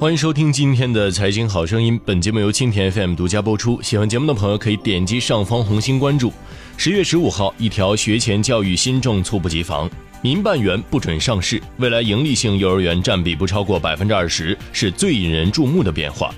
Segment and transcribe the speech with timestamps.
[0.00, 3.82] 欢迎收听今天的财经好声音，本节目由蜻蜓 FM 独家播出。
[3.82, 6.32] 喜欢节目的朋友可以点击上方红心关注。
[6.78, 9.90] 十月十五号，一条学前教育新政猝不及防，
[10.22, 16.34] 民办园不准上市，未来盈利性幼儿园占比不超过百分之二十，是最引人注目的变化。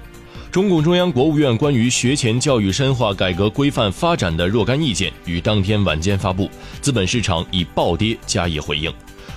[0.51, 6.51] 中共中央、国务院关于学前教育深化改革规范发展的若干意见于当天晚间发布，
[6.81, 8.93] 资本市场以暴跌加以回应。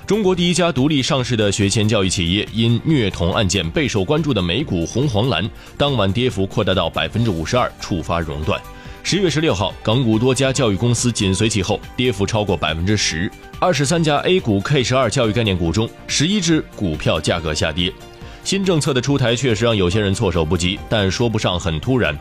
[0.08, 8.62] 中国第一家独立上市的学前教育企业因虐童案件备受关注的美股红黄蓝当晚跌幅扩大到百分之五十二，触发熔断。
[9.02, 13.32] 十月十六号，港股多家教育公司紧随其后，跌幅超过百分之十。
[13.60, 17.92] 二十三家 A 股 K 十二教育概念股中，十一只股票价格下跌。
[18.44, 22.16] 新政策的出台确实让有些人措手不及，但说不上很突然。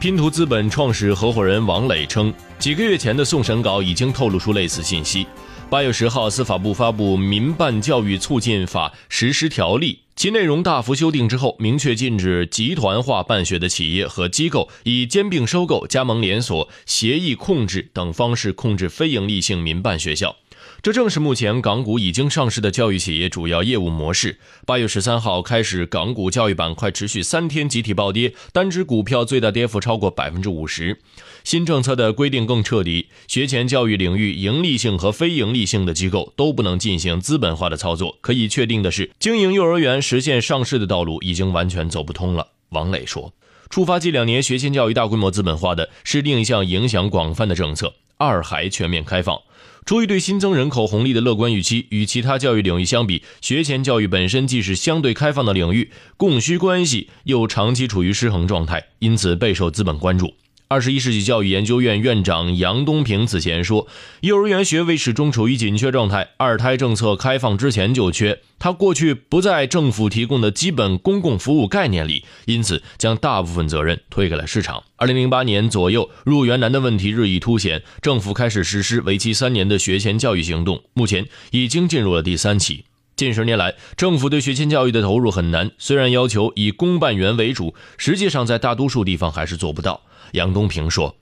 [0.00, 5.26] 拼图资本创始合伙人王磊称，几个月前的送审稿已经透露出类似信息。
[5.68, 20.34] 八月十号，司法部发布《民办教育促进法实施条例》，其内容大幅修订之后，明确禁止集团化办学的企业和机构以兼并收购、加盟连锁、协议控制等方式控制非营利性民办学校。
[20.82, 24.38] 这正是目前港股已经上市的教育企业主要业务模式。
[24.64, 30.98] 八月十三号开始，港股教育板块持续三天集体暴跌，单只股票最大跌幅超过百分之五十。
[31.44, 38.16] 新政策的规定更彻底，学前教育领域盈利性和非盈利性的机构都不能进行资本化的操作。
[38.22, 42.46] 可以确定的是，经营幼儿园实现上市的道路已经完全走不通了。
[42.70, 43.34] 王磊说，
[43.68, 49.38] 触发近两年学前教育大规模资本化的是另一项影响广泛的政策——二孩全面开放。
[49.84, 60.34] 出于对新增人口红利的乐观预期，与其他教育领域相比，学前教育本身既是相对开放的领域，供需关系又长期处于失衡状态，因此备受资本关注。
[60.72, 63.88] 二十一世纪教育研究院院长杨东平此前说，
[64.20, 68.38] 幼儿园学位始终处于紧缺状态，二胎政策开放之前就缺。
[68.60, 74.84] 他过去不在政府提供的基本公共服务概念里，因此将大部分责任推给了市场。
[74.94, 82.84] 二零零八年左右，入园难的问题日益凸显，政府开始实施为期三年的学前教育行动，目前已经进入了第三期。
[83.20, 90.00] 近十年来，政府对学前教育的投入很难，虽然要求以公办园为主，实际上在大多数地方还是做不到。
[90.32, 91.16] 杨东平说：“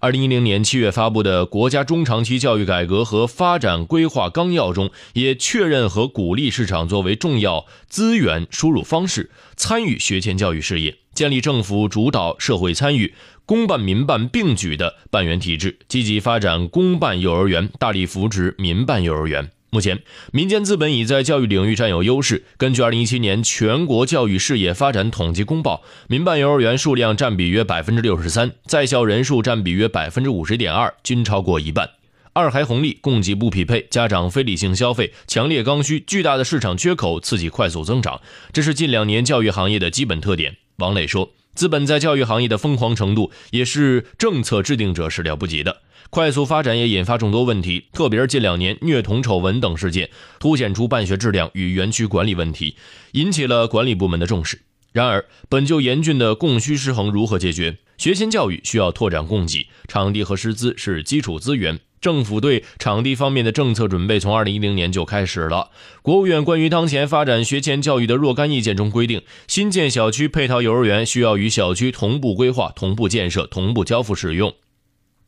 [0.00, 13.12] 二零一零年七月发布的《国家中长期教育改革和发展规划纲要》中，也确认和鼓励市场作为重要资源输入方式，参与学前教育事业，建立政府主导、社会参与、
[13.44, 20.02] 公办民办并举的办园体制，积极发展公办幼儿园，大力扶持民办幼儿园。”目前，
[20.32, 22.44] 民间资本已在教育领域占有优势。
[22.58, 31.88] 根据二零一七年全国教育事业发展统计公报，民办幼儿园数量占比约百分之六十三，在校人数占比约百分之五十点二，均超过一半。
[32.34, 38.20] 二孩红利供给不匹配，家长非理性消费，强烈刚需，巨大的市场缺口刺激快速增长，
[38.52, 40.58] 这是近两年教育行业的基本特点。
[40.76, 45.80] 王磊说，资本在教育行业的疯狂程度，也是政策制定者始料不及的。
[46.14, 52.76] 快速发展也引发众多问题，特别是近两年虐童丑闻等事件，凸显出办学质量与园区管理问题，
[53.12, 54.60] 引起了管理部门的重视。
[54.92, 57.78] 然而，本就严峻的供需失衡如何解决？
[57.96, 61.80] 学前教育需要拓展供给，场地和师资是基础资源。
[61.98, 65.70] 政府对场地方面的政策准备从二零一零年就开始了。
[66.02, 74.52] 国务院关于当前发展学前教育的若干意见中规定，新建小区配套幼儿园需要与小区同步规划、同步建设、同步交付使用。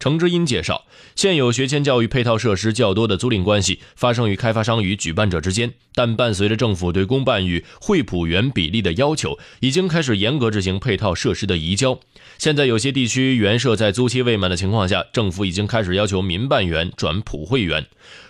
[0.05, 0.85] 程之音介绍，
[1.17, 11.99] 现有学前教育配套设施较多的租赁关系发生于开发商与举办者之间，但伴随着政府对公办与惠普园比例的要求，已经开始严格执行配套设施的移交。
[12.37, 17.87] 现在有些地区园舍在租期未满的情况下，政府已经开始要求民办园转普惠园。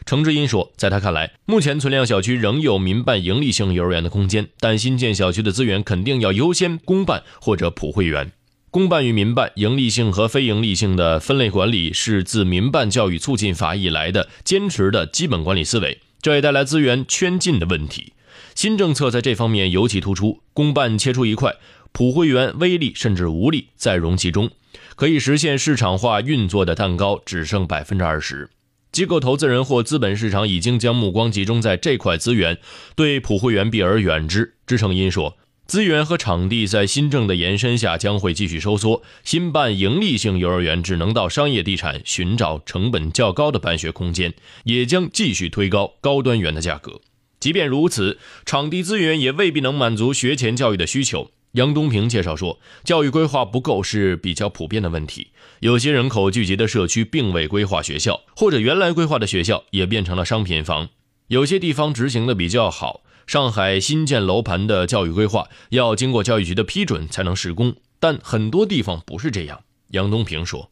[0.06, 8.30] 程之音说，在他看来，目前存量小区仍有民办盈利性幼儿园的空间，但新建小区的资源肯定要优先公办或者普惠园。
[8.74, 18.14] 公办与民办、盈利性和非盈利性的分类管理是自民办教育促进法以来的坚持的基本管理思维，这也带来资源圈禁的问题。
[18.56, 21.54] 新政策在这方面尤其突出，公办切出一块，
[21.92, 24.50] 普惠园微利甚至无利再融其中，
[24.96, 28.50] 可以实现市场化运作的蛋糕只剩百分之二十。
[28.90, 32.58] 机构投资人或资本市场已经将目光集中在这块资源，
[32.96, 34.54] 对普惠园避而远之。
[34.66, 35.36] 支撑因说。
[35.66, 44.34] 资源和场地在新政的延伸下将会继续收缩，新办盈利性幼儿园只能到商业地产寻找成本较高的办学空间，
[44.64, 47.00] 也将继续推高高端园的价格。
[47.40, 51.30] 即便如此，场地资源也未必能满足学前教育的需求。
[51.52, 55.28] 杨东平介绍说，教育规划不够是比较普遍的问题，
[55.60, 60.90] 有些人口聚集的社区并未规划学校，或者原来规划的学校也变成了商品房。
[61.28, 63.00] 有些地方执行的比较好。
[63.26, 69.62] 上海新建楼盘的教育规划要经过教育局的批准才能施工，但很多地方不是这样。
[69.88, 70.70] 杨东平说，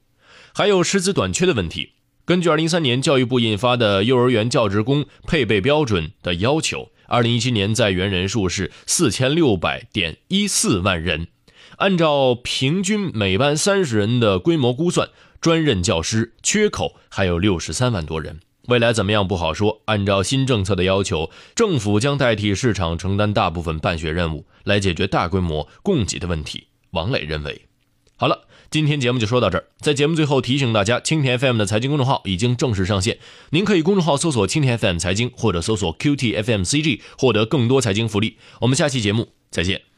[0.53, 1.93] 还有师资短缺的问题。
[2.25, 11.27] 根据2013年教育部印发的幼儿园教职工配备标准的要求，2017年在园人数是4600.14万人，
[11.79, 15.09] 按照平均每班三十人的规模估算，
[15.41, 18.39] 专任教师缺口还有63万多人。
[18.69, 19.83] 未来怎么样不好说。
[19.87, 26.69] 按照新政策的要求，政府将代替市场承担大部分办学任务，来解决大规模供给的问题。
[26.91, 27.63] 王磊认为，
[28.17, 29.65] 好了，今天节目就说到这儿。
[29.81, 33.19] 在节目最后提醒大家，蜻蜓 FM 的财经公众号已经正式上线，
[33.51, 38.39] 您可以公众号搜索“蜻蜓 FM 财经”或者搜索 “QTFMCG” 获得更多财经福利。
[38.61, 39.92] 我们下期节目再见。